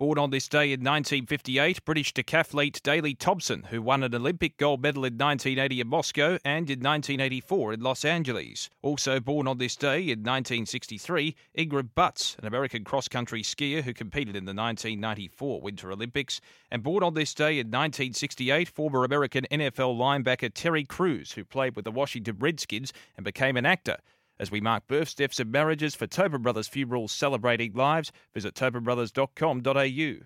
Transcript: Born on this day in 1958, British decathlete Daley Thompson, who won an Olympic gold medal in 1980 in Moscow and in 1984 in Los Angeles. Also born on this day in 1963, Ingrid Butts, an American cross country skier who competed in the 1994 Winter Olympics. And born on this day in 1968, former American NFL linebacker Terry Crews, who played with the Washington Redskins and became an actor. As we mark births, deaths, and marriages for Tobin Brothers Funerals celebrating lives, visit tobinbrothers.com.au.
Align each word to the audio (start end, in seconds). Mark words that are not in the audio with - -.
Born 0.00 0.16
on 0.16 0.30
this 0.30 0.48
day 0.48 0.72
in 0.72 0.80
1958, 0.80 1.84
British 1.84 2.14
decathlete 2.14 2.80
Daley 2.80 3.12
Thompson, 3.14 3.64
who 3.64 3.82
won 3.82 4.02
an 4.02 4.14
Olympic 4.14 4.56
gold 4.56 4.80
medal 4.80 5.04
in 5.04 5.18
1980 5.18 5.78
in 5.82 5.88
Moscow 5.88 6.38
and 6.42 6.70
in 6.70 6.80
1984 6.80 7.74
in 7.74 7.80
Los 7.82 8.02
Angeles. 8.06 8.70
Also 8.80 9.20
born 9.20 9.46
on 9.46 9.58
this 9.58 9.76
day 9.76 9.98
in 9.98 10.20
1963, 10.20 11.36
Ingrid 11.58 11.90
Butts, 11.94 12.34
an 12.38 12.46
American 12.46 12.82
cross 12.82 13.08
country 13.08 13.42
skier 13.42 13.82
who 13.82 13.92
competed 13.92 14.36
in 14.36 14.46
the 14.46 14.54
1994 14.54 15.60
Winter 15.60 15.92
Olympics. 15.92 16.40
And 16.70 16.82
born 16.82 17.02
on 17.02 17.12
this 17.12 17.34
day 17.34 17.58
in 17.58 17.66
1968, 17.66 18.70
former 18.70 19.04
American 19.04 19.44
NFL 19.50 19.98
linebacker 19.98 20.50
Terry 20.54 20.84
Crews, 20.84 21.32
who 21.32 21.44
played 21.44 21.76
with 21.76 21.84
the 21.84 21.92
Washington 21.92 22.36
Redskins 22.38 22.94
and 23.18 23.24
became 23.26 23.58
an 23.58 23.66
actor. 23.66 23.98
As 24.40 24.50
we 24.50 24.62
mark 24.62 24.86
births, 24.86 25.12
deaths, 25.12 25.38
and 25.38 25.52
marriages 25.52 25.94
for 25.94 26.06
Tobin 26.06 26.40
Brothers 26.40 26.66
Funerals 26.66 27.12
celebrating 27.12 27.74
lives, 27.74 28.10
visit 28.32 28.54
tobinbrothers.com.au. 28.54 30.14